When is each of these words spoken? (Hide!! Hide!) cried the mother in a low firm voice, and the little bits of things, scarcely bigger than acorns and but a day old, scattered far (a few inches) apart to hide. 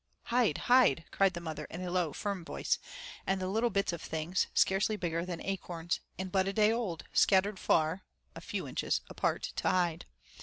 (Hide!! 0.33 0.57
Hide!) 0.57 1.05
cried 1.11 1.35
the 1.35 1.39
mother 1.39 1.65
in 1.65 1.83
a 1.83 1.91
low 1.91 2.11
firm 2.11 2.43
voice, 2.43 2.79
and 3.27 3.39
the 3.39 3.45
little 3.47 3.69
bits 3.69 3.93
of 3.93 4.01
things, 4.01 4.47
scarcely 4.55 4.95
bigger 4.95 5.23
than 5.27 5.45
acorns 5.45 5.99
and 6.17 6.31
but 6.31 6.47
a 6.47 6.53
day 6.53 6.71
old, 6.71 7.03
scattered 7.13 7.59
far 7.59 8.01
(a 8.35 8.41
few 8.41 8.67
inches) 8.67 9.01
apart 9.11 9.51
to 9.57 9.69
hide. 9.69 10.05